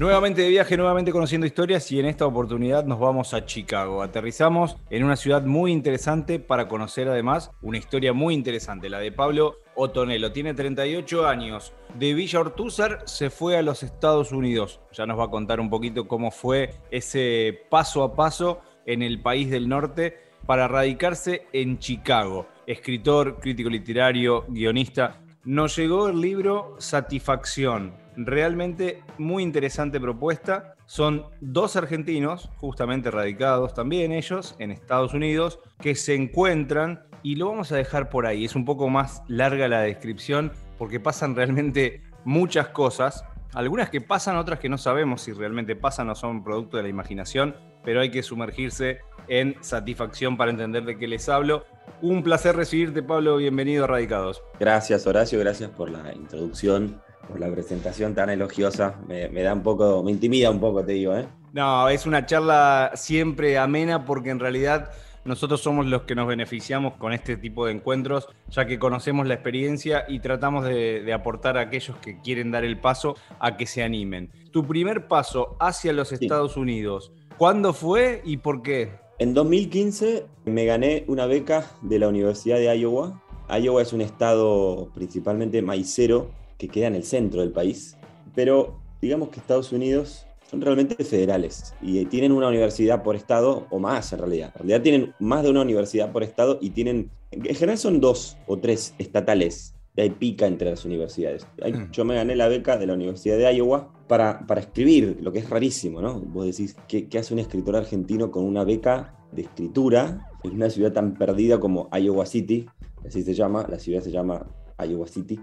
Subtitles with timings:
[0.00, 4.02] Nuevamente de viaje, nuevamente conociendo historias y en esta oportunidad nos vamos a Chicago.
[4.02, 9.12] Aterrizamos en una ciudad muy interesante para conocer además una historia muy interesante, la de
[9.12, 10.32] Pablo Otonelo.
[10.32, 11.74] Tiene 38 años.
[11.98, 14.80] De Villa Ortúzar se fue a los Estados Unidos.
[14.92, 19.20] Ya nos va a contar un poquito cómo fue ese paso a paso en el
[19.20, 22.46] país del norte para radicarse en Chicago.
[22.66, 25.20] Escritor, crítico literario, guionista.
[25.44, 30.74] Nos llegó el libro Satisfacción, realmente muy interesante propuesta.
[30.86, 37.48] Son dos argentinos, justamente radicados también ellos, en Estados Unidos, que se encuentran y lo
[37.48, 38.44] vamos a dejar por ahí.
[38.44, 43.24] Es un poco más larga la descripción porque pasan realmente muchas cosas.
[43.52, 46.88] Algunas que pasan, otras que no sabemos si realmente pasan o son producto de la
[46.88, 51.64] imaginación, pero hay que sumergirse en satisfacción para entender de qué les hablo.
[52.00, 53.36] Un placer recibirte, Pablo.
[53.36, 54.42] Bienvenido a Radicados.
[54.58, 55.38] Gracias, Horacio.
[55.40, 58.96] Gracias por la introducción por la presentación tan elogiosa.
[59.06, 61.26] Me, da un poco, me intimida un poco, te digo, ¿eh?
[61.52, 64.90] No, es una charla siempre amena porque en realidad
[65.24, 69.34] nosotros somos los que nos beneficiamos con este tipo de encuentros, ya que conocemos la
[69.34, 73.82] experiencia y tratamos de, aportar a aquellos que quieren dar el paso a que se
[73.82, 74.30] animen.
[74.50, 78.92] Tu primer paso hacia los Estados Unidos, ¿cuándo fue y por qué?
[79.18, 83.20] En 2015 me gané una beca de la Universidad de Iowa.
[83.50, 87.96] Iowa es un estado principalmente maicero que queda en el centro del país,
[88.34, 93.78] pero digamos que Estados Unidos son realmente federales y tienen una universidad por estado o
[93.78, 94.52] más en realidad.
[94.56, 98.36] En realidad tienen más de una universidad por estado y tienen, en general son dos
[98.46, 99.74] o tres estatales.
[99.96, 101.46] Y hay pica entre las universidades.
[101.58, 101.90] Mm.
[101.90, 105.40] Yo me gané la beca de la Universidad de Iowa para, para escribir, lo que
[105.40, 106.20] es rarísimo, ¿no?
[106.20, 110.70] Vos decís, ¿qué, ¿qué hace un escritor argentino con una beca de escritura en una
[110.70, 112.66] ciudad tan perdida como Iowa City?
[113.04, 114.46] Así se llama, la ciudad se llama
[114.78, 115.40] Iowa City.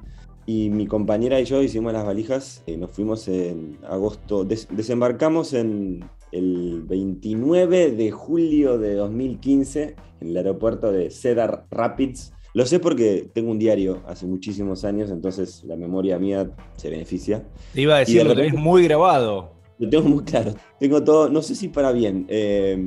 [0.50, 6.10] Y mi compañera y yo hicimos las valijas, eh, nos fuimos en agosto, desembarcamos en
[6.32, 12.32] el 29 de julio de 2015 en el aeropuerto de Cedar Rapids.
[12.54, 17.44] Lo sé porque tengo un diario hace muchísimos años, entonces la memoria mía se beneficia.
[17.74, 19.52] Te iba a decir, lo tenés muy grabado.
[19.78, 20.54] Lo tengo muy claro.
[20.80, 22.26] Tengo todo, no sé si para bien.
[22.30, 22.82] Eh,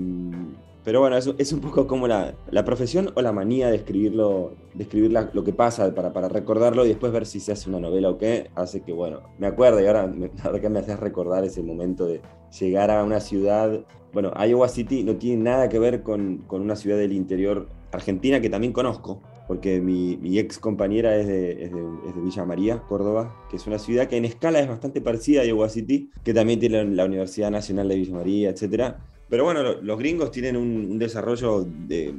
[0.84, 4.54] pero bueno, es, es un poco como la, la, profesión o la manía de escribirlo,
[4.74, 7.80] de escribir lo que pasa para, para, recordarlo y después ver si se hace una
[7.80, 11.44] novela o qué, hace que, bueno, me acuerdo y ahora me, que me haces recordar
[11.44, 12.22] ese momento de
[12.58, 16.76] llegar a una ciudad, bueno, Iowa City no tiene nada que ver con, con una
[16.76, 21.72] ciudad del interior argentina que también conozco, porque mi, mi ex compañera es de, es,
[21.72, 25.02] de, es de, Villa María, Córdoba, que es una ciudad que en escala es bastante
[25.02, 29.44] parecida a Iowa City, que también tiene la Universidad Nacional de Villa María, etcétera pero
[29.44, 32.12] bueno, los gringos tienen un, desarrollo de,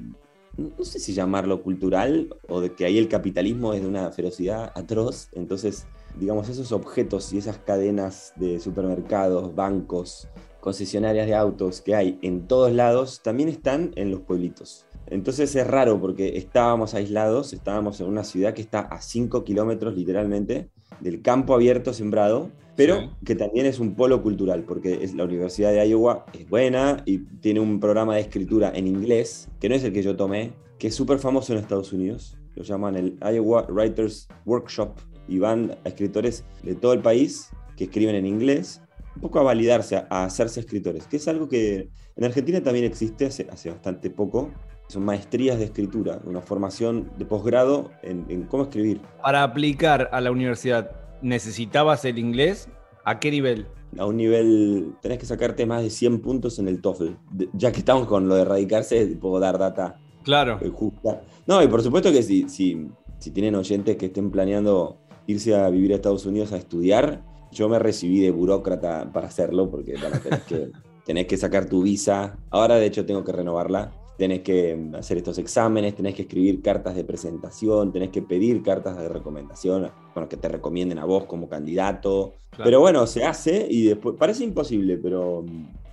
[0.57, 4.71] no sé si llamarlo cultural, o de que ahí el capitalismo es de una ferocidad
[4.75, 5.27] atroz.
[5.33, 5.85] Entonces,
[6.17, 10.29] digamos, esos objetos y esas cadenas de supermercados, bancos,
[10.61, 14.85] concesionarias de autos que hay en todos lados, también están en los pueblitos.
[15.11, 19.95] Entonces es raro porque estábamos aislados, estábamos en una ciudad que está a 5 kilómetros
[19.95, 25.25] literalmente del campo abierto sembrado pero que también es un polo cultural, porque es, la
[25.25, 29.75] Universidad de Iowa es buena y tiene un programa de escritura en inglés, que no
[29.75, 32.37] es el que yo tomé, que es súper famoso en Estados Unidos.
[32.55, 37.83] Lo llaman el Iowa Writers Workshop y van a escritores de todo el país que
[37.85, 38.81] escriben en inglés,
[39.15, 43.25] un poco a validarse, a, hacerse escritores, que es algo que en Argentina también existe
[43.25, 44.49] hace, hace bastante poco,
[44.91, 48.99] son maestrías de escritura, una formación de posgrado en, en, cómo escribir.
[49.23, 50.91] Para aplicar a la universidad,
[51.21, 52.67] ¿necesitabas el inglés?
[53.05, 53.67] ¿A qué nivel?
[53.97, 57.07] A un nivel, tenés que sacarte más de 100 puntos en el TOEFL.
[57.53, 60.59] Ya que estamos con lo de radicarse, puedo dar data claro.
[60.73, 61.21] justa.
[61.47, 62.87] No, y por supuesto que si, si,
[63.17, 67.69] si tienen oyentes que estén planeando irse a vivir a Estados Unidos a estudiar, yo
[67.69, 70.71] me recibí de burócrata para hacerlo, porque tenés, que,
[71.05, 72.37] tenés que sacar tu visa.
[72.49, 76.93] Ahora, de hecho, tengo que renovarla tenés que hacer estos exámenes, tenés que escribir cartas
[76.93, 81.49] de presentación, tenés que pedir cartas de recomendación, bueno, que te recomienden a vos como
[81.49, 82.35] candidato.
[82.63, 85.43] Pero bueno, se hace y después parece imposible, pero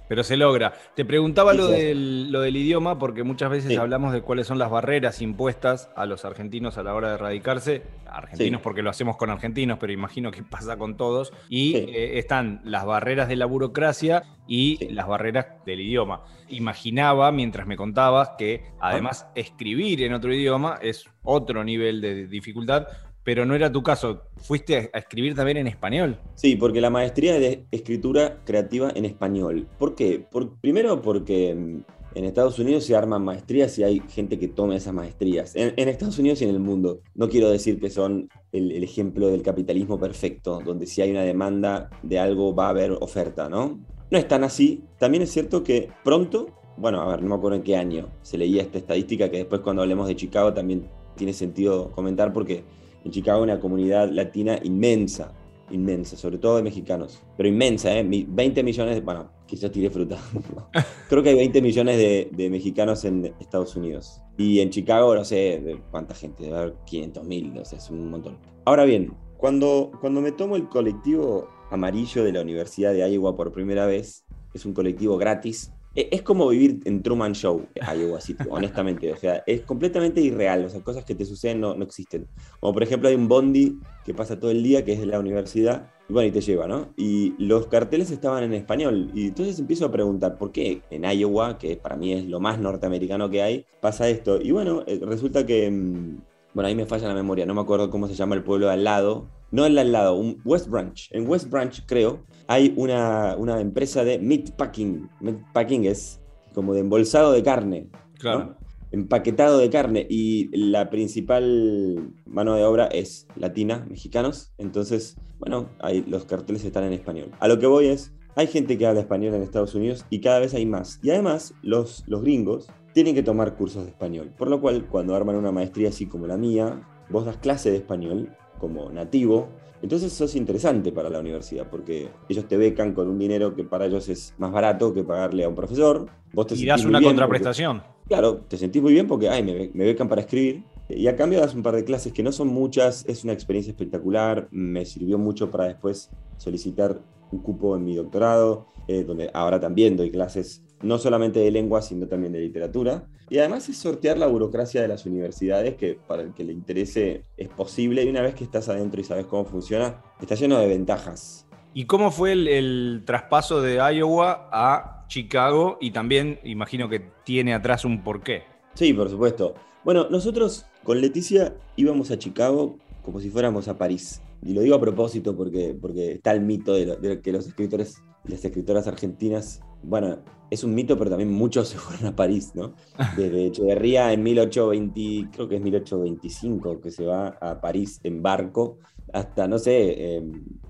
[0.08, 0.72] pero se logra.
[0.94, 4.70] Te preguntaba lo, del, lo del idioma porque muchas veces hablamos de cuáles son las
[4.70, 7.82] barreras impuestas a los argentinos a la hora de radicarse.
[8.06, 11.32] Argentinos porque lo hacemos con argentinos, pero imagino que pasa con todos.
[11.48, 16.24] Y eh, están las barreras de la burocracia y las barreras del idioma.
[16.48, 22.86] Imaginaba, mientras me contabas, que además escribir en otro idioma es otro nivel de dificultad
[23.28, 24.22] pero no era tu caso.
[24.38, 26.18] ¿Fuiste a escribir también en español?
[26.34, 29.68] Sí, porque la maestría es de escritura creativa en español.
[29.78, 30.26] ¿Por qué?
[30.62, 31.82] primero porque mm,
[32.14, 35.54] En Estados Unidos se arman maestrías y hay gente que toma esas maestrías.
[35.56, 37.02] En, Estados Unidos y en el mundo.
[37.14, 41.20] No quiero decir que son el, el, ejemplo del capitalismo perfecto, donde si hay una
[41.20, 43.78] demanda de algo va a haber oferta, ¿no?
[44.10, 44.84] No es tan así.
[44.98, 46.46] También es cierto que pronto,
[46.78, 49.60] bueno, a ver, no me acuerdo en qué año se leía esta estadística, que después
[49.60, 52.64] cuando hablemos de Chicago también tiene sentido comentar porque
[53.08, 55.32] en Chicago una comunidad latina inmensa
[55.70, 58.02] inmensa, sobre todo de mexicanos, pero inmensa, ¿eh?
[58.02, 60.18] 20 millones, de, bueno, quizás tire fruta.
[61.08, 64.22] Creo que hay 20 millones de, mexicanos en Estados Unidos.
[64.36, 68.10] Y en Chicago, no sé cuánta gente, debe haber 500 mil, no sé, es un
[68.10, 68.38] montón.
[68.64, 73.52] Ahora bien, cuando, cuando me tomo el colectivo amarillo de la Universidad de Iowa por
[73.52, 74.24] primera vez,
[74.54, 79.12] es un colectivo gratis, es como vivir en Truman Show, Iowa City, honestamente.
[79.12, 80.64] O sea, es completamente irreal.
[80.64, 82.26] O sea, cosas que te suceden no, no existen.
[82.60, 85.18] Como por ejemplo, hay un bondi que pasa todo el día, que es de la
[85.18, 86.88] universidad, y bueno, y te lleva, ¿no?
[86.96, 89.10] Y los carteles estaban en español.
[89.14, 92.58] Y entonces empiezo a preguntar, ¿por qué en Iowa, que para mí es lo más
[92.58, 94.40] norteamericano que hay, pasa esto?
[94.40, 95.70] Y bueno, eh, resulta que.
[95.70, 96.18] Mm,
[96.54, 98.72] bueno, ahí me falla la memoria, no me acuerdo cómo se llama el pueblo de
[98.72, 99.26] al lado.
[99.50, 101.08] No el al lado, un West Branch.
[101.12, 105.08] En West Branch, creo, hay una, una empresa de meat packing.
[105.20, 106.20] Meat packing es
[106.54, 107.88] como de embolsado de carne.
[108.18, 108.56] Claro.
[108.90, 110.06] Empaquetado de carne.
[110.08, 114.52] Y la principal mano de obra es latina, mexicanos.
[114.58, 117.30] Entonces, bueno, ahí los carteles están en español.
[117.40, 120.40] A lo que voy es, hay gente que habla español en Estados Unidos y cada
[120.40, 121.00] vez hay más.
[121.02, 124.32] Y además, los, los gringos tienen que tomar cursos de español.
[124.36, 127.78] Por lo cual, cuando arman una maestría así como la mía, vos das clase de
[127.78, 129.48] español como nativo
[129.82, 133.64] entonces eso es interesante para la universidad, porque ellos te becan con un dinero que
[133.64, 136.06] para ellos es más barato que pagarle a un profesor.
[136.32, 137.82] Vos te y das una contraprestación.
[138.06, 140.64] claro, te sentís muy bien porque ay, me, me becan para escribir.
[140.88, 143.70] Y a cambio das un par de clases que no son muchas, es una experiencia
[143.70, 147.00] espectacular, me sirvió mucho para después solicitar
[147.30, 151.82] un cupo en mi doctorado, eh, donde ahora también doy clases no solamente de lengua,
[151.82, 153.08] sino también de literatura.
[153.30, 157.24] Y además es sortear la burocracia de las universidades, que para el que le interese
[157.36, 160.68] es posible, y una vez que estás adentro y sabes cómo funciona, está lleno de
[160.68, 161.46] ventajas.
[161.74, 165.78] ¿Y cómo fue el, traspaso de Iowa a Chicago?
[165.80, 168.42] Y también imagino que tiene atrás un porqué.
[168.74, 169.54] Sí, por supuesto.
[169.84, 174.22] Bueno, nosotros con Leticia íbamos a Chicago como si fuéramos a París.
[174.42, 178.02] Y lo digo a propósito porque, porque está el mito de, de que los escritores
[178.24, 180.18] las escritoras argentinas bueno,
[180.50, 182.74] es un mito, pero también muchos se fueron a París, ¿no?
[183.16, 188.78] Desde Echeverría en 1820, creo que es 1825, que se va a París en barco,
[189.12, 190.22] hasta, no sé, eh,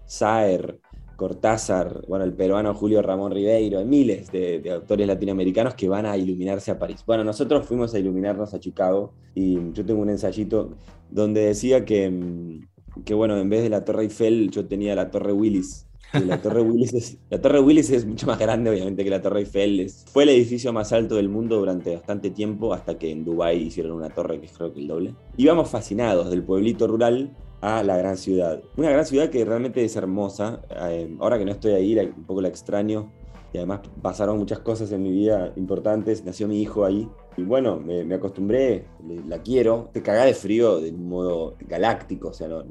[0.05, 0.81] Saer,
[1.17, 6.71] Cortázar, bueno, el peruano Julio Ramón Ribeiro, miles de, autores latinoamericanos que van a iluminarse
[6.71, 7.03] a París.
[7.05, 10.77] Bueno, nosotros fuimos a iluminarnos a Chicago y yo tengo un ensayito
[11.11, 15.11] donde decía que, mm, que bueno, en vez de la Torre Eiffel yo tenía la
[15.11, 19.11] Torre Willis la Torre, Willis es, la Torre Willis es mucho más grande, obviamente, que
[19.11, 19.91] la Torre Eiffel.
[20.13, 23.93] fue el edificio más alto del mundo durante bastante tiempo, hasta que en Dubái hicieron
[23.93, 25.15] una torre que es creo que el doble.
[25.37, 28.63] Íbamos fascinados del pueblito rural a la gran ciudad.
[28.77, 30.63] Una gran ciudad que realmente es hermosa.
[30.71, 33.13] Eh, ahora que no estoy ahí, un poco la extraño.
[33.53, 36.25] Y además pasaron muchas cosas en mi vida importantes.
[36.25, 37.09] Nació mi hijo ahí.
[37.39, 38.87] Y bueno, me, acostumbré,
[39.27, 39.91] la quiero.
[39.93, 42.29] Te cagá de frío de un modo galáctico.
[42.29, 42.65] O sea, no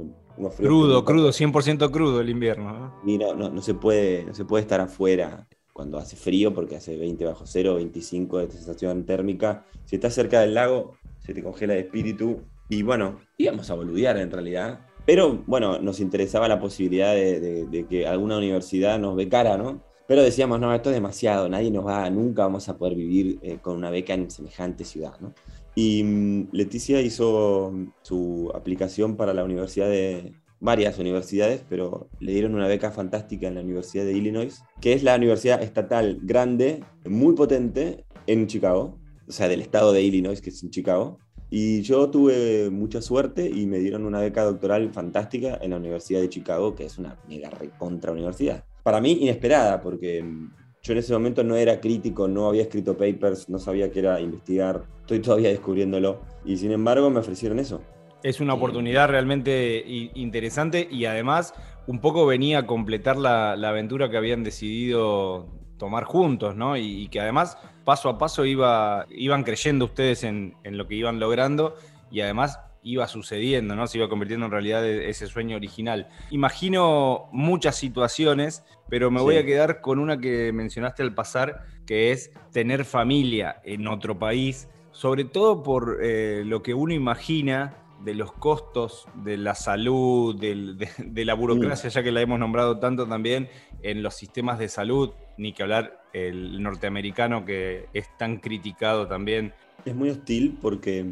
[0.56, 2.94] Crudo, crudo, 100% crudo el invierno.
[3.04, 6.96] Mira, no, no, se puede, no se puede estar afuera cuando hace frío porque hace
[6.98, 9.66] 20 bajo cero, 25 de sensación térmica.
[9.86, 12.42] Si estás cerca del lago, se te congela el espíritu.
[12.70, 14.82] Y bueno, íbamos a boludear en realidad.
[15.06, 19.82] Pero bueno, nos interesaba la posibilidad de, que alguna universidad nos becara, ¿no?
[20.08, 23.60] Pero decíamos, no, esto es demasiado, nadie nos va, nunca vamos a poder vivir eh,
[23.62, 25.34] con una beca en semejante ciudad, ¿no?
[25.76, 32.32] Y mm, Leticia hizo mm, su aplicación para la universidad de varias universidades, pero le
[32.32, 36.84] dieron una beca fantástica en la Universidad de Illinois, que es la universidad estatal grande,
[37.06, 38.98] muy potente en Chicago,
[39.28, 41.20] o sea, del estado de Illinois, que es en Chicago.
[41.50, 46.22] Y yo tuve mucha suerte y me dieron una beca doctoral fantástica en la Universidad
[46.22, 48.66] de Chicago, que es una mega recontra universidad.
[48.88, 50.50] Para mí inesperada, porque mm,
[50.82, 54.22] yo en ese momento no era crítico, no había escrito papers, no sabía qué era
[54.22, 56.22] investigar, estoy todavía descubriéndolo.
[56.46, 57.82] Y sin embargo me ofrecieron eso.
[58.24, 59.84] Es una oportunidad realmente
[60.16, 61.54] interesante y además
[61.86, 66.78] un poco venía a completar la, aventura que habían decidido tomar juntos, ¿no?
[66.78, 71.20] Y, que además paso a paso iba, iban creyendo ustedes en, en lo que iban
[71.20, 71.76] logrando
[72.10, 73.88] y además iba sucediendo, ¿no?
[73.88, 76.08] Se iba convirtiendo en realidad ese sueño original.
[76.32, 82.12] Imagino muchas situaciones, pero me voy a quedar con una que mencionaste al pasar, que
[82.12, 88.14] es tener familia en otro país, sobre todo por eh, lo que uno imagina de
[88.14, 91.94] los costos de la salud, de, la burocracia, mm.
[91.94, 93.50] ya que la hemos nombrado tanto también
[93.82, 99.54] en los sistemas de salud, ni que hablar el norteamericano que es tan criticado también.
[99.86, 101.06] Es muy hostil porque,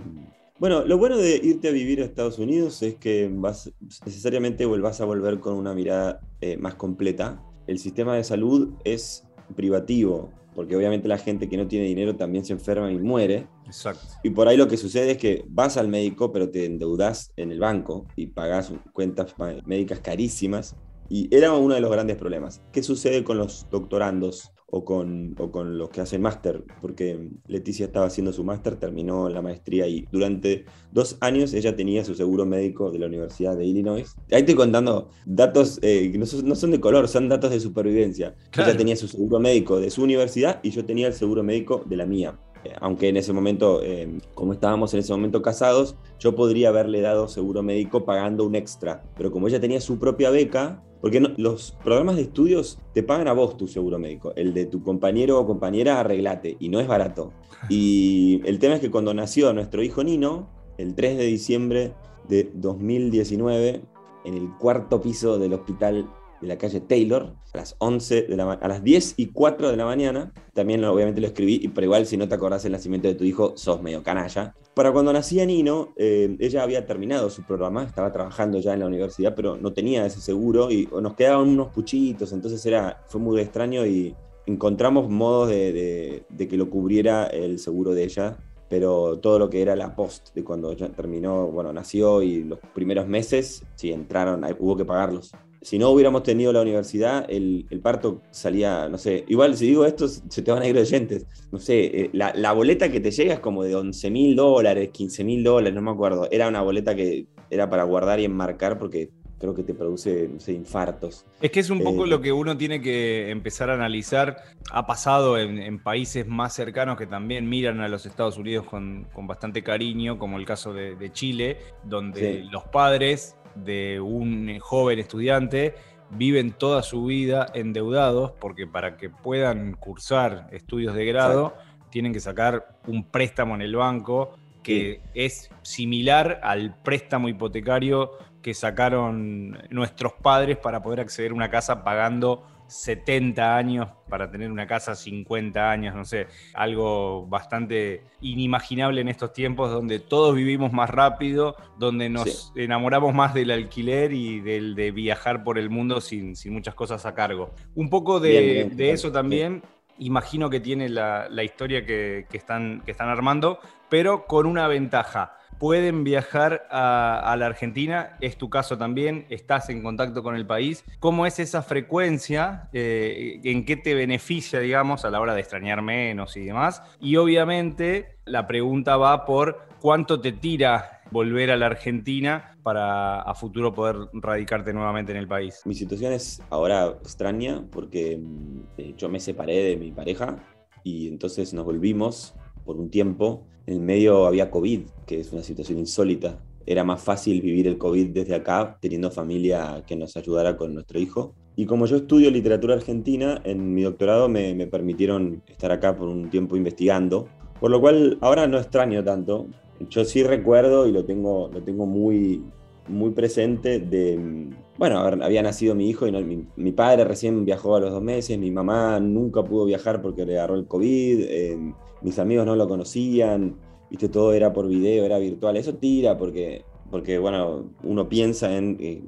[0.60, 3.72] bueno, lo bueno de irte a vivir a Estados Unidos es que vas,
[4.06, 7.42] necesariamente vas a volver con una mirada eh, más completa.
[7.68, 12.46] El sistema de salud es privativo, porque obviamente la gente que no tiene dinero también
[12.46, 13.48] se enferma y muere.
[13.66, 14.08] Exacto.
[14.24, 17.52] Y por ahí lo que sucede es que vas al médico, pero te endeudas en
[17.52, 19.36] el banco y pagas cuentas
[19.66, 20.76] médicas carísimas.
[21.10, 22.62] Y era uno de los grandes problemas.
[22.72, 26.64] ¿Qué sucede con los doctorandos o con, o con los que hacen máster?
[26.82, 32.04] Porque Leticia estaba haciendo su máster, terminó la maestría y durante dos años ella tenía
[32.04, 34.16] su seguro médico de la Universidad de Illinois.
[34.32, 38.36] Ahí estoy contando datos eh, que no son, de color, son datos de supervivencia.
[38.58, 41.98] Ella tenía su seguro médico de su universidad y yo tenía el seguro médico de
[41.98, 42.40] la mía
[42.80, 47.28] aunque en ese momento, eh, como estábamos en ese momento casados, yo podría haberle dado
[47.28, 49.04] seguro médico pagando un extra.
[49.18, 53.34] Pero como ella tenía su propia beca, porque los programas de estudios te pagan a
[53.34, 54.34] vos tu seguro médico.
[54.36, 56.58] El de tu compañero o compañera, arreglate.
[56.60, 57.32] Y no es barato.
[57.70, 61.94] Y el tema es que cuando nació nuestro hijo Nino, el 3 de diciembre
[62.28, 63.82] de 2019,
[64.26, 66.08] en el cuarto piso del hospital
[66.46, 69.78] de la calle Taylor a las 11 de la a las 10 y 4 de
[69.78, 70.32] la mañana.
[70.54, 73.54] También obviamente lo escribí, pero igual si no te acordás el nacimiento de tu hijo,
[73.56, 74.54] sos medio canalla.
[74.74, 78.88] Para cuando nacía Nino, eh, ella había terminado su programa, estaba trabajando ya en la
[78.88, 83.40] universidad, pero no tenía ese seguro y nos quedaban unos puchitos, entonces era, fue muy
[83.40, 88.38] extraño y encontramos modos de, de que lo cubriera el seguro de ella
[88.68, 92.60] pero todo lo que era la post de cuando ya terminó, bueno, nació y los
[92.74, 95.32] primeros meses, sí, entraron, hubo que pagarlos
[95.66, 100.08] si no hubiéramos tenido la universidad, el, parto salía, no sé, igual si digo esto,
[100.08, 101.26] se te van a ir oyentes.
[101.52, 105.24] No sé, eh, la, boleta que te llega es como de 11 mil dólares, 15
[105.24, 106.28] mil dólares, no me acuerdo.
[106.30, 110.40] Era una boleta que era para guardar y enmarcar porque creo que te produce, no
[110.40, 111.26] sé, infartos.
[111.42, 114.38] Es que es un poco eh, lo que uno tiene que empezar a analizar.
[114.70, 119.64] Ha pasado en, países más cercanos que también miran a los Estados Unidos con, bastante
[119.64, 125.76] cariño, como el caso de, Chile, donde los padres de un joven estudiante
[126.10, 131.56] viven toda su vida endeudados porque para que puedan cursar estudios de grado
[131.90, 138.54] tienen que sacar un préstamo en el banco que es similar al préstamo hipotecario que
[138.54, 144.68] sacaron nuestros padres para poder acceder a una casa pagando 70 años para tener una
[144.68, 150.90] casa 50 años, no sé, algo bastante inimaginable en estos tiempos donde todos vivimos más
[150.90, 156.36] rápido, donde nos enamoramos más del alquiler y del de viajar por el mundo sin,
[156.48, 157.54] muchas cosas a cargo.
[157.76, 159.64] Un poco de, eso también.
[159.98, 166.04] Imagino que tiene la, historia que, están, que están armando, pero con una ventaja pueden
[166.04, 170.84] viajar a, la Argentina, es tu caso también, estás en contacto con el país.
[171.00, 172.70] ¿Cómo es esa frecuencia?
[172.74, 176.82] Eh, ¿En qué te beneficia, digamos, a la hora de extrañar menos y demás?
[177.00, 183.36] Y obviamente la pregunta va por cuánto te tira volver a la Argentina para a
[183.36, 185.62] futuro poder radicarte nuevamente en el país.
[185.66, 190.38] Mi situación es ahora extraña porque mm, yo me separé de mi pareja
[190.84, 192.34] y entonces nos volvimos
[192.66, 196.40] por un tiempo en el medio había COVID, que es una situación insólita.
[196.66, 201.00] Era más fácil vivir el COVID desde acá, teniendo familia que nos ayudara con nuestro
[201.00, 201.34] hijo.
[201.56, 206.10] Y como yo estudio literatura argentina, en mi doctorado me, me permitieron estar acá por
[206.10, 207.28] un tiempo investigando,
[207.60, 209.48] por lo cual ahora no extraño tanto.
[209.90, 212.44] Yo sí recuerdo y lo tengo, lo tengo muy,
[212.88, 217.80] muy presente de, bueno, había nacido mi hijo y mi, mi, padre recién viajó a
[217.80, 222.20] los dos meses, mi mamá nunca pudo viajar porque le agarró el COVID, eh, mis
[222.20, 223.56] amigos no lo conocían,
[223.90, 228.78] viste, todo era por video, era virtual, eso tira porque, porque bueno, uno piensa en
[228.80, 229.02] eh,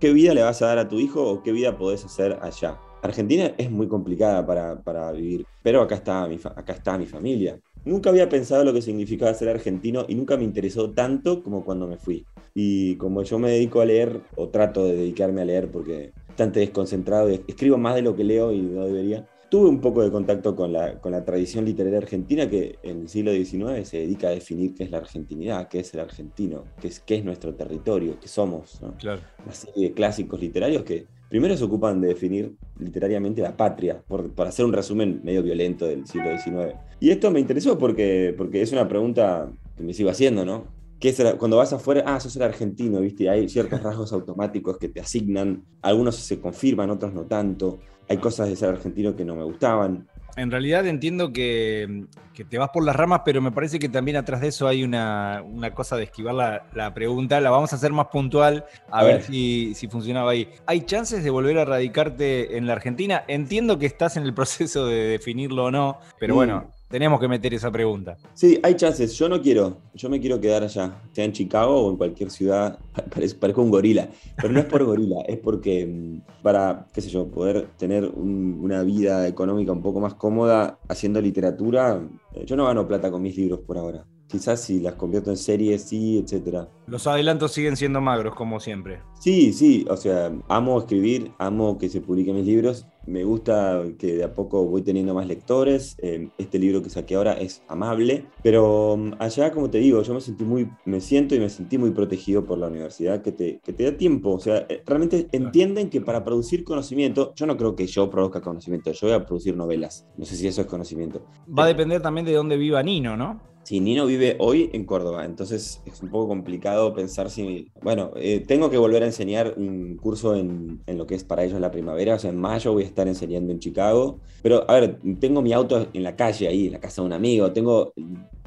[0.00, 2.78] qué vida le vas a dar a tu hijo o qué vida podés hacer allá.
[3.02, 7.60] Argentina es muy complicada para, para vivir, pero acá está, acá está mi familia.
[7.84, 11.86] Nunca había pensado lo que significaba ser argentino y nunca me interesó tanto como cuando
[11.86, 12.24] me fui.
[12.54, 16.60] Y como yo me dedico a leer, o trato de dedicarme a leer porque bastante
[16.60, 20.56] desconcentrado, escribo más de lo que leo y no debería, tuve un poco de contacto
[20.56, 24.30] con la, con la tradición literaria argentina que en el siglo XIX se dedica a
[24.30, 28.18] definir qué es la argentinidad, qué es el argentino, qué es, qué es nuestro territorio,
[28.20, 28.80] qué somos.
[28.98, 29.20] Claro.
[29.44, 34.32] Una serie de clásicos literarios que primero se ocupan de definir literariamente la patria, por,
[34.46, 36.74] hacer un resumen medio violento del siglo XIX.
[37.00, 40.66] Y esto me interesó porque, porque es una pregunta que me sigo haciendo, ¿no?
[41.04, 43.28] ¿Qué es cuando vas afuera, ah, sos el argentino, ¿viste?
[43.28, 47.80] Hay ciertos rasgos automáticos que te asignan, algunos se confirman, otros no tanto.
[48.08, 50.08] Hay cosas de ser argentino que no me gustaban.
[50.36, 52.06] en realidad entiendo que,
[52.48, 55.44] te vas por las ramas, pero me parece que también atrás de eso hay una,
[55.74, 57.38] cosa de esquivar la, pregunta.
[57.38, 60.48] La vamos a hacer más puntual, a, ver, si, si, funcionaba ahí.
[60.64, 63.24] ¿Hay chances de volver a radicarte en la Argentina?
[63.28, 66.36] Entiendo que estás en el proceso de definirlo o no, pero mm.
[66.36, 68.16] bueno, tenemos que meter esa pregunta.
[68.34, 69.14] Sí, hay chances.
[69.14, 69.78] Yo no quiero.
[69.94, 72.78] Yo me quiero quedar allá, sea en Chicago o en cualquier ciudad.
[73.40, 74.08] Parezco, un gorila.
[74.36, 78.84] Pero no es por gorila, es porque mm, para, qué sé yo, poder tener una
[78.84, 82.00] vida económica un poco más cómoda haciendo literatura,
[82.32, 84.04] eh, yo no gano plata con mis libros por ahora.
[84.34, 86.68] Quizás si las convierto en series, sí, etcétera.
[86.88, 89.00] Los adelantos siguen siendo magros, como siempre.
[89.20, 92.84] Sí, sí, o sea, amo escribir, amo que se publiquen mis libros.
[93.06, 95.94] Me gusta que de a poco voy teniendo más lectores.
[96.02, 100.14] Eh, este libro que saqué ahora es amable, pero mm, allá, como te digo, yo
[100.14, 103.60] me sentí muy, me siento y me sentí muy protegido por la universidad que te,
[103.62, 104.32] que te da tiempo.
[104.32, 108.40] O sea, eh, realmente entienden que para producir conocimiento, yo no creo que yo produzca
[108.40, 110.08] conocimiento, yo voy a producir novelas.
[110.16, 111.24] No sé si eso es conocimiento.
[111.56, 113.53] Va a depender también de dónde viva Nino, ¿no?
[113.64, 117.70] Sí, Nino vive hoy en Córdoba, entonces es un poco complicado pensar si...
[117.82, 121.44] Bueno, eh, tengo que volver a enseñar un curso en, en, lo que es para
[121.44, 124.74] ellos la primavera, o sea, en mayo voy a estar enseñando en Chicago, pero a
[124.74, 127.94] ver, tengo mi auto en la calle ahí, en la casa de un amigo, tengo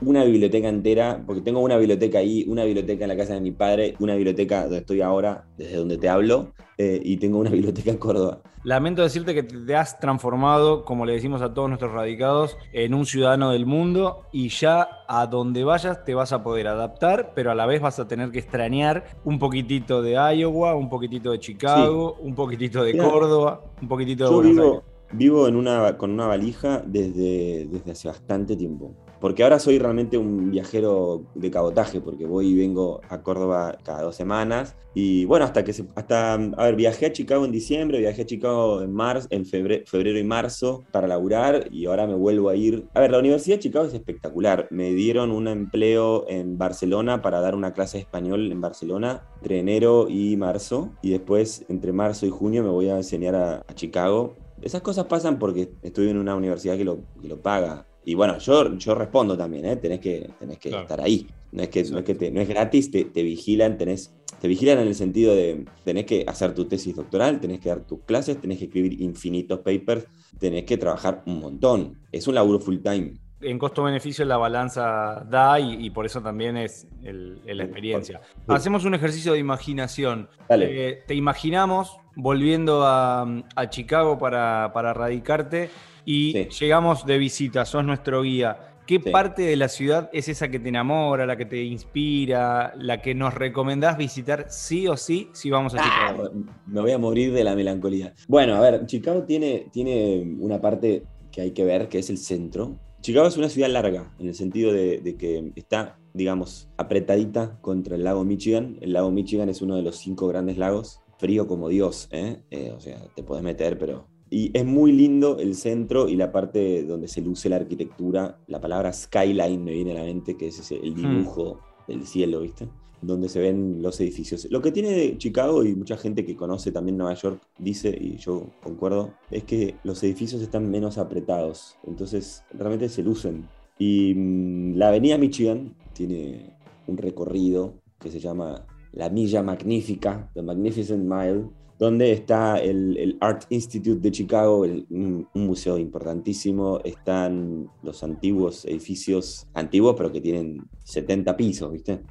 [0.01, 3.51] una biblioteca entera, porque tengo una biblioteca ahí, una biblioteca en la casa de mi
[3.51, 7.89] padre, una biblioteca donde estoy ahora, desde donde te hablo, eh, y tengo una biblioteca
[7.89, 8.41] en Córdoba.
[8.63, 13.05] Lamento decirte que te has transformado, como le decimos a todos nuestros radicados, en un
[13.05, 17.55] ciudadano del mundo y ya a donde vayas te vas a poder adaptar, pero a
[17.55, 22.17] la vez vas a tener que extrañar un poquitito de Iowa, un poquitito de Chicago,
[22.19, 26.83] un poquitito de Córdoba, un poquitito de Buenos vivo, Vivo en una, con una valija
[26.85, 28.93] desde, desde hace bastante tiempo.
[29.19, 34.03] Porque ahora soy realmente un viajero de cabotaje, porque voy y vengo a Córdoba cada
[34.03, 34.75] dos semanas.
[34.93, 38.25] Y bueno, hasta que se, hasta, a ver, viajé a Chicago en diciembre, viajé a
[38.25, 42.55] Chicago en marzo, en febrero, febrero y marzo para laburar y ahora me vuelvo a
[42.55, 42.87] ir.
[42.95, 44.67] A ver, la Universidad de Chicago es espectacular.
[44.71, 49.59] Me dieron un empleo en Barcelona para dar una clase de español en Barcelona entre
[49.59, 50.89] enero y marzo.
[51.03, 54.35] Y después, entre marzo y junio, me voy a enseñar a, Chicago.
[54.63, 58.37] Esas cosas pasan porque estoy en una universidad que lo, que lo paga y bueno,
[58.37, 59.75] yo, yo respondo también, ¿eh?
[59.75, 61.27] tenés que, tenés que estar ahí.
[61.51, 64.79] No es que, no es, que no es gratis, te, te, vigilan, tenés, te vigilan
[64.79, 68.39] en el sentido de tenés que hacer tu tesis doctoral, tenés que dar tus clases,
[68.39, 70.05] tenés que escribir infinitos papers,
[70.39, 71.97] tenés que trabajar un montón.
[72.09, 73.15] Es un laburo full time.
[73.39, 78.21] En costo-beneficio la balanza da y, por eso también es la experiencia.
[78.47, 80.27] Hacemos un ejercicio de imaginación.
[80.49, 85.69] Eh, te imaginamos volviendo a, a Chicago para, para radicarte
[86.03, 88.67] y llegamos de visita, sos nuestro guía.
[88.87, 93.01] ¿Qué parte de la ciudad es esa que te enamora, la que te inspira, la
[93.01, 96.31] que nos recomendás visitar sí o sí si vamos a Chicago?
[96.33, 98.13] Ah, me voy a morir de la melancolía.
[98.29, 102.17] Bueno, a ver, Chicago tiene, tiene una parte que hay que ver, que es el
[102.17, 102.79] centro.
[103.07, 107.95] Chicago es una ciudad larga, en el sentido de, de que está, digamos, apretadita contra
[107.95, 108.77] el lago Michigan.
[108.81, 112.43] El lago Michigan es uno de los cinco grandes lagos, frío como Dios, ¿eh?
[112.51, 116.33] Eh, o sea, te puedes meter, pero y es muy lindo el centro y la
[116.33, 118.41] parte donde se luce la arquitectura.
[118.45, 120.95] La palabra skyline me viene a la mente, que es el hmm.
[120.95, 122.67] dibujo del cielo, ¿viste?
[123.01, 124.47] Donde se ven los edificios.
[124.49, 128.47] Lo que tiene Chicago y mucha gente que conoce también Nueva York dice, y yo
[128.63, 131.77] concuerdo, es que los edificios están menos apretados.
[131.85, 133.47] Entonces realmente se lucen.
[133.77, 136.55] Y mm, la avenida Michigan tiene
[136.87, 143.43] un recorrido que se llama la Milla Magnífica, The Magnificent Mile, donde está el, Art
[143.49, 146.79] Institute de Chicago, un, museo importantísimo.
[146.83, 152.01] Están los antiguos edificios, antiguos pero que tienen 70 pisos, ¿viste?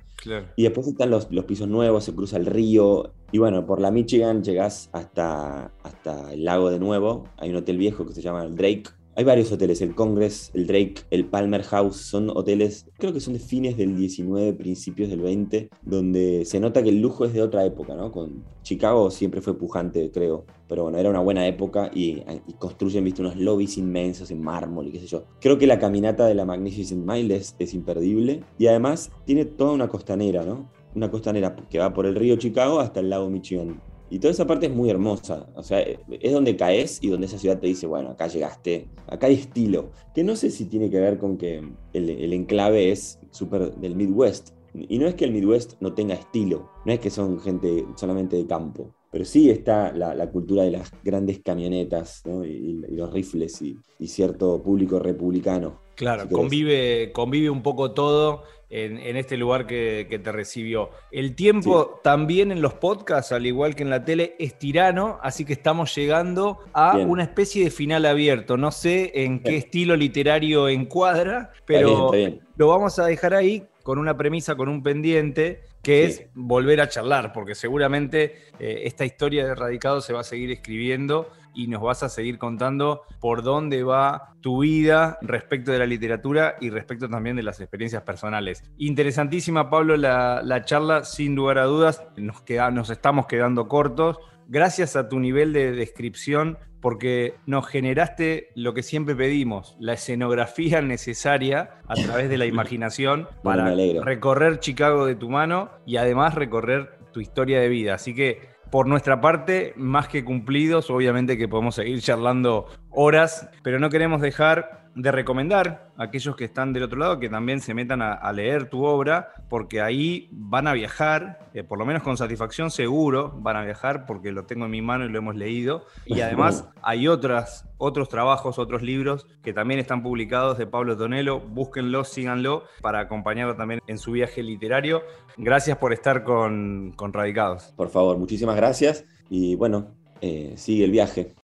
[0.57, 3.13] Y después están los, los, pisos nuevos, se cruza el río.
[3.33, 7.25] Y bueno, por la Michigan llegás hasta, hasta el lago de nuevo.
[7.39, 8.85] Hay un hotel viejo que se llama el Drake,
[9.17, 13.33] hay varios hoteles, el Congress, el Drake, el Palmer House, son hoteles, creo que son
[13.33, 17.41] de fines del 19, principios del 20, donde se nota que el lujo es de
[17.41, 18.13] otra época, ¿no?
[18.13, 22.23] Con Chicago siempre fue pujante, creo, pero bueno, era una buena época y,
[22.59, 25.25] construyen, viste, unos lobbies inmensos en mármol y qué sé yo.
[25.41, 29.73] Creo que la caminata de la Magnificent Mile es, es imperdible y además tiene toda
[29.73, 30.71] una costanera, ¿no?
[30.95, 33.81] Una costanera que va por el río Chicago hasta el lago Michigan.
[34.09, 35.49] Y toda esa parte es muy hermosa.
[35.55, 39.27] O sea, es donde caes y donde esa ciudad te dice, bueno, acá llegaste, acá
[39.27, 39.91] hay estilo.
[40.15, 44.51] Que no sé si tiene que ver con que el, enclave es súper del Midwest.
[44.75, 48.37] Y no es que el Midwest no tenga estilo, no es que son gente solamente
[48.37, 48.95] de campo.
[49.17, 54.99] Pero sí está la, cultura de las grandes camionetas y, los rifles y, cierto público
[54.99, 55.81] republicano.
[55.95, 60.91] Claro, convive, convive un poco todo en, este lugar que, te recibió.
[61.11, 65.47] El tiempo también en los podcasts, al igual que en la tele, es tirano, así
[65.47, 68.59] que estamos llegando a una especie de final abierto.
[68.59, 72.11] No sé en qué estilo literario encuadra, pero
[72.57, 76.89] lo vamos a dejar ahí con una premisa, con un pendiente, que es volver a
[76.89, 81.81] charlar, porque seguramente eh, esta historia de Radicado se va a seguir escribiendo y nos
[81.81, 87.09] vas a seguir contando por dónde va tu vida respecto de la literatura y respecto
[87.09, 88.65] también de las experiencias personales.
[88.79, 92.03] Interesantísima, Pablo, la, charla, sin lugar a dudas.
[92.17, 94.19] Nos, queda, nos estamos quedando cortos.
[94.49, 100.81] Gracias a tu nivel de descripción, porque nos generaste lo que siempre pedimos, la escenografía
[100.83, 106.99] necesaria a través de la imaginación para recorrer Chicago de tu mano y además recorrer
[107.13, 107.95] tu historia de vida.
[107.95, 113.79] Así que por nuestra parte, más que cumplidos, obviamente que podemos seguir charlando horas, pero
[113.79, 117.75] no queremos dejar de recomendar a aquellos que están del otro lado que también se
[117.75, 122.17] metan a, leer tu obra, porque ahí van a viajar, eh, por lo menos con
[122.17, 125.85] satisfacción seguro, van a viajar porque lo tengo en mi mano y lo hemos leído.
[126.07, 131.41] Y además hay otras, otros trabajos, otros libros que también están publicados de Pablo Tonelo.
[131.41, 135.03] Búsquenlo, síganlo para acompañarlo también en su viaje literario.
[135.37, 137.75] Gracias por estar con, Radicados.
[137.77, 141.35] Por favor, muchísimas gracias y bueno, eh, sigue el viaje.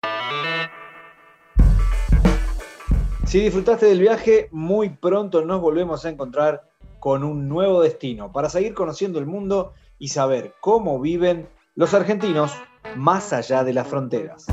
[3.33, 6.69] Si disfrutaste del viaje, muy pronto nos volvemos a encontrar
[7.01, 12.53] con un nuevo destino para seguir conociendo el mundo y saber cómo viven los argentinos
[12.95, 14.45] más allá de las fronteras.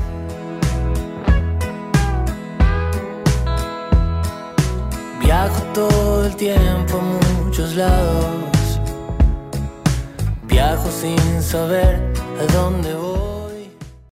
[5.20, 8.80] Viajo todo el tiempo a muchos lados.
[10.44, 11.96] Viajo sin saber
[12.38, 13.09] a dónde voy.